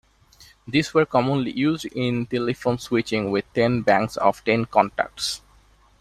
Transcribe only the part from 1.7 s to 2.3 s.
in